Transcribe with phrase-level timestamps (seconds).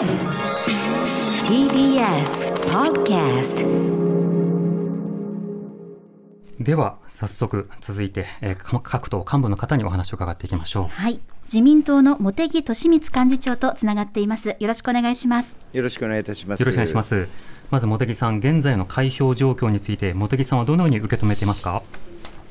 [0.00, 0.08] TBS
[2.72, 3.66] Podcast
[6.58, 10.84] では早速続いて、えー、各党幹部の方にお話を伺っていきましょう。
[10.88, 11.20] はい。
[11.44, 14.56] 自民党の茂木敏光幹事長とつながっています。
[14.58, 15.54] よろしくお願いします。
[15.74, 16.60] よろしくお願いいたします。
[16.60, 17.28] よろしくお願いします。
[17.70, 21.82] まず茂木さん現在の開票状況について茂木さんはどのように受け止めていますか？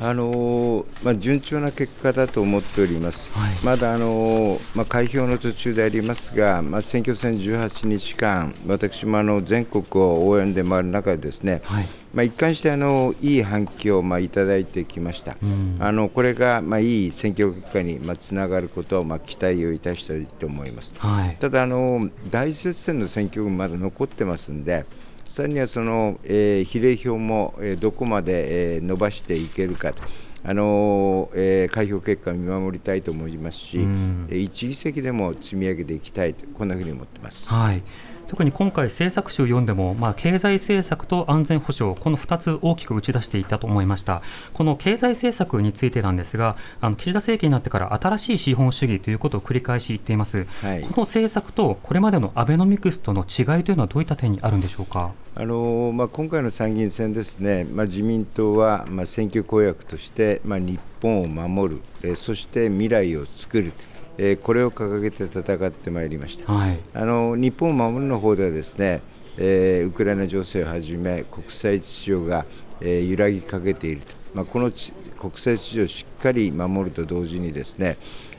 [0.00, 20.94] あのまあ、順調な結果だと思っております、はい、まだあの、まあ、開票の途中でありますが、まあ、選挙戦18日間、私もあの全国を応援で回る中で、ですね、はい、まあ、一貫してあのいい反響をまあいただいてきました、うん、あのこれがまあいい選挙結果にまあつながることをまあ期待をいたしたいと思います。
[20.98, 24.84] はい、ただあの、大接戦の選挙区まだ残ってますんで、
[25.30, 30.02] さらにはその、えー、比例票も、えー、どこまで、えー、伸ばしていけるかと。
[30.42, 37.46] あのえー、開票結果を見守りたいと思いますし、うん、一議席でも積み上げていきたいと、こんなふうに思ってます。
[37.46, 37.82] はい
[38.30, 44.22] 特に今回、政策集を読んでも、まあ、経済政策と安全保障、この2つ大きく打ち出していたと思いました、
[44.54, 55.10] この経済政策についてなんですが、あの岸田政権になってから新しい資本主義ということを繰り返し言っています、はい、この政策とこれまでのアベノミクスとの違いというのは、どういった点にあるんでしょうか？
[55.34, 63.72] あのまあ、今回の参議院選ですね、まあ、自民党は、まあ、選挙公約として、まあ、日本を守る、えそして未来を作る。
[64.18, 69.02] えこれを掲げて戦ってまいりました、はい、あの日本を守るの方ではですね、
[69.36, 72.44] えー、ウクライナ情勢をはじめ国際秩序が、
[72.80, 74.70] えー、揺らぎかけていると、まあ、この
[75.18, 77.96] 国際秩序をしっかり守ると同時にですね、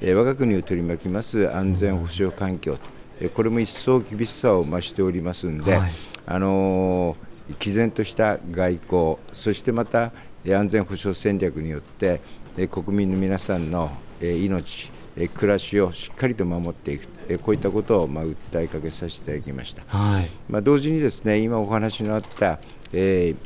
[0.00, 2.78] えー、我が国を取り巻きます安全保障環境、
[3.20, 5.92] えー、これも一層厳しさを増しておりますので、はい、
[6.26, 10.12] あのー、毅然とした外交そしてまた
[10.46, 12.20] 安全保障戦略によって
[12.68, 14.90] 国民の皆さんの命
[15.34, 22.58] 暮らしをしっかりと守っていく、こういったことをまあ訴えかけさせていただきました、はい、まあ、同時にですね今お話のあった、
[22.92, 23.36] えー、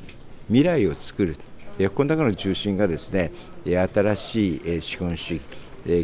[0.47, 1.37] 未来を作る、
[1.95, 3.33] この中の中心がですね
[3.65, 5.43] 新しい資本主義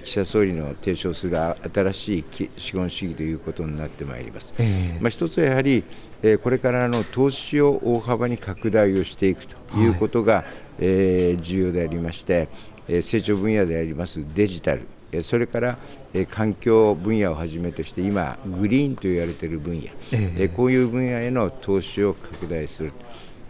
[0.03, 2.25] 岸田総理の提唱する新しい
[2.57, 4.55] 資本主義ということになってまいります。
[4.59, 5.85] えー、まあ、一つはやはり、
[6.43, 9.89] これからの投資を大幅に拡大をしていくとい。
[9.89, 10.45] うことが、
[10.79, 11.37] 重
[11.67, 12.49] 要でありまして、
[13.03, 14.87] 成長分野でありますデジタル、
[15.23, 15.79] それから
[16.31, 22.93] 環境分野をはじめとして今、グリーンと言われている分野、えこういう分野への投資を拡大する、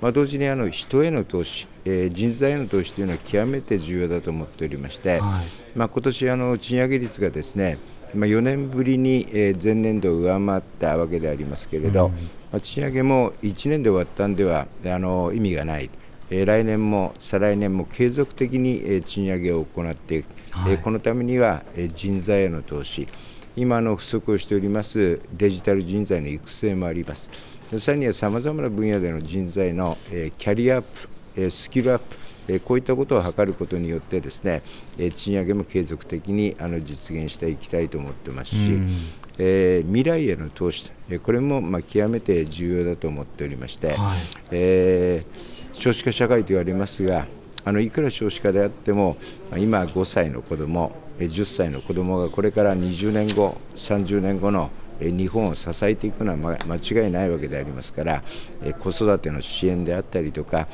[0.00, 5.44] まあ、同時にあの人への投資、え人材への投資というのは極めて重要だと思っておりまして、はい。
[5.76, 7.78] まあ、今年あの賃上げ率がですね
[8.14, 9.26] まあ、4年ぶりに
[9.62, 12.18] 前年度を上回ったわけでありますけれど、うん、ま
[12.52, 15.90] あ、賃上げも1年で終わったんではあの意味がない。
[16.30, 20.22] 来年も再来年も継続的に賃上げを行ってい。
[20.22, 21.62] く、はい、このためには
[21.94, 23.08] 人材への投資、
[23.56, 27.30] 今の不足をしておりますデジタル人材の育成もあります、
[27.78, 30.82] さらにはさまざまな分野での人材のキャリアアッ
[31.34, 31.98] プ、スキルアッ
[32.46, 34.62] プ、こういったことを図ることによって、ですね
[35.14, 38.56] 賃上げも継続的に実現していきたいと思ってますし、
[39.38, 40.90] えー、未来への投資、
[41.22, 44.18] これもまあ極めて重要だと思っておりまして、はい。
[44.52, 47.26] えー少子化社会と言われますが
[47.64, 49.16] あのいくら少子化であっても
[49.56, 54.70] 今5歳の子ども10歳の子どもがこれから20年後30年後の
[55.00, 58.22] 日本を支えていくのは間違いないわけでありますから
[58.78, 60.68] 子育ての支援であったりとか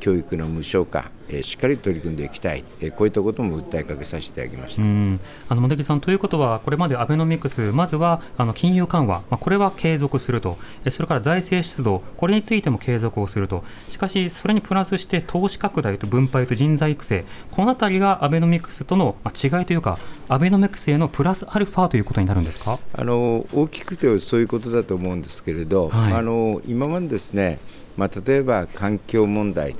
[0.00, 1.10] 教育の無償化
[1.42, 2.64] しっかり取り組んでいきたい。
[2.96, 4.82] こういったことも訴えかけさせていただきました。
[4.82, 10.56] あの茂木さんということはこれまでアベノミクスまずはあの金融緩和、まあ、これは継続すると。
[10.90, 12.02] それから財政出動。
[12.16, 13.64] これについても継続をすると。
[13.88, 17.24] しかしそれにプラスして投資拡大と分配と人材育成。
[17.50, 22.78] このあたりがアベノミクスとの違いというかアベノミクスへのプラスアルファということになるんですか？
[22.92, 27.58] あの大きくてそういうことだと思うんですけれど、はい、あの今までですね、
[27.96, 29.74] まあ、例えば環境問題え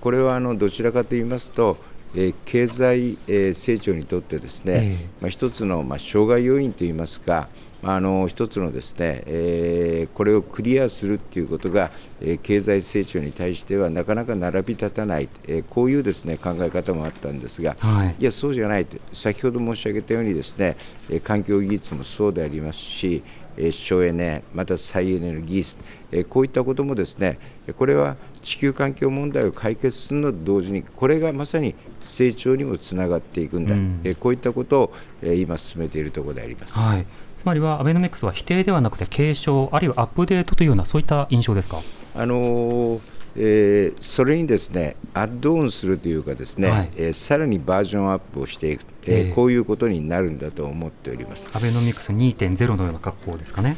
[0.00, 1.76] これはあのどちらかと言いますと、
[2.14, 7.48] え経済、え成長にとってですね、まあ、一つの、まあ、障害要因といいますか、
[7.82, 11.90] あの一つのですね、えー、これをクリアするということが、
[12.20, 20.76] えー、経済成長に対してはなかなか並び立たない、えー、こういうですね考え方もあったんですが、はい、いやそうじゃないと先ほど申し上げたようにですね、
[21.08, 23.39] えー、環境技術もそうでありますし、えー、
[23.70, 25.78] 省エネまた再エネの技術、
[26.12, 27.38] えー、こういったこともですね
[27.76, 34.92] これは地球環境問題を解決するのと同時にこれがまさに成長にもつながっていくんだ、うん、えー、こういったことを、
[35.22, 36.78] えー、今進めているところであります。
[36.78, 37.06] はい
[37.36, 41.80] つまりはアベノミクスは否定ではなくて継承、あるいはアップデートというような、そういった印象ですか？
[42.14, 43.00] あの
[43.34, 51.48] えー、それにですねアッドオンするというかですね、はい、えー、さらにバージョンアップをしていく、えー、えー、こういうことになるんだと思っております。
[51.52, 53.76] アベノミクス2.0のような格好ですかね、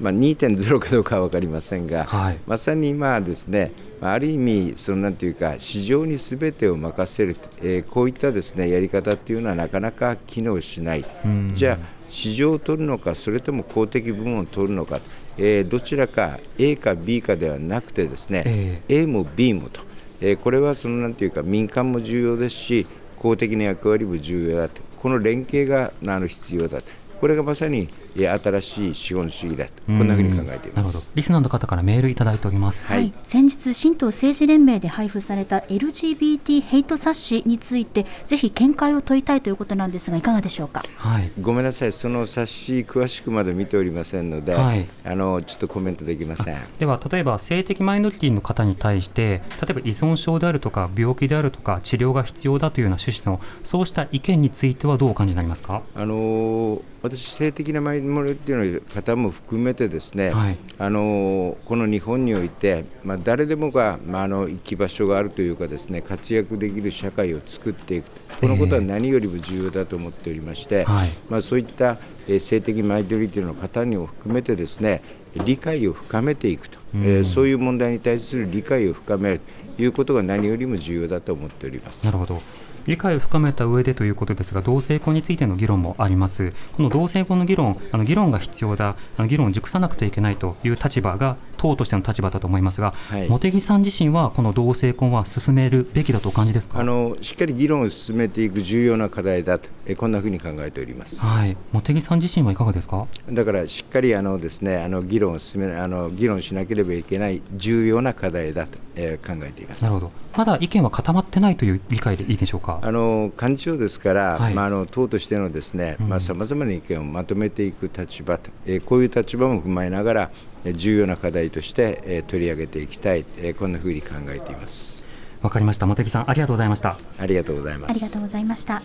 [0.00, 11.04] まあ、2.0かどうかは分かりませんが、はい、まさに今はですねある意味そのなんていうか市場にすべてを任せる、えー、こういったですねやり方っていうのはなかなか機能しない、
[11.52, 11.78] じゃあ
[12.08, 15.00] 市場を取るのかそれとも公的部門を取るのか
[15.36, 19.80] えー、どちらか A か B かではなくてですね、えー、A も B もと、
[20.20, 22.86] えー、これはそのなんていうか民間も重要ですし
[23.24, 24.82] 公的な役割も重要だと。
[25.00, 26.88] この連携があの必要だと。
[27.18, 31.08] これがまさに新しい資本主義だとこんなふうに考えています。
[31.14, 32.86] リスナーの方からメールいただいております。
[32.86, 40.84] はい、先日新党政治連盟で配布された LGBT ヘイト冊子についてぜひ見解を問いたいということなんですがいかがでしょうか？
[40.96, 41.30] はい。
[41.40, 46.58] ごめんなさいその冊子詳しくまで見ておりませんので、はい、あのちょっとコメントできません。
[46.78, 55.82] では例えば性的マイノリティの方に対して例えば依存症であるとか病気であるとか治療が必要だというような趣旨のそうした意見についてはどうお感じになりますか？
[55.94, 68.06] あの私性的なマイノリティの方も含めてですね、はい、あのこの日本において、まあ、誰でもが、まあ、あの行き場所があるというかですね活躍できる社会を作っていく
[68.40, 75.02] このことは何よりも重要だと思っておりまして、えー、まあ、そういった、え性的マイノリティの方にも含めてですね
[75.44, 79.40] 理解を深めていくと、うん、えー、そういう問題に対する理解を深める
[79.76, 82.04] ということが何よりも重要だと思っております。
[82.04, 82.40] なるほど
[82.86, 86.52] 理解を深めた上でということですが同性婚についての議論もあります。
[86.72, 96.78] この同性婚の議論あの議論が必要だあの議論を熟さなくてはいけないという立場が党としての立場だと思いますが、はい、茂木さん自身はこの同性婚は進めるべきだとお感じですか？
[96.78, 103.06] あのしっかり議論を進めていく重要な課題だとえこんなふうに考えております、はい、茂木さん自身はいかがですか？
[103.30, 112.80] だからしっかりあのですねあの議論を進めあの議論しなければいけない重要な課題だと、え考えていますなるほどまだ意見は固まってないという理解でいいでしょうか？
[112.82, 120.30] あの幹事長ですから、はい、まあ、あの党としてのですねさまざ、まな意見をまとめていく立場と、えこういう立場も踏まえながら
[120.72, 123.24] 重要な課題として取り上げていきたい、
[123.58, 125.04] こんなふうに考えています。
[125.42, 125.86] わかりました。
[125.86, 126.96] 茂木さん、ありがとうございました。
[127.18, 127.90] ありがとうございます。
[127.90, 128.82] ありがとうございました。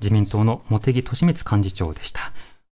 [0.00, 2.20] 自民党の茂木敏光幹事長でした。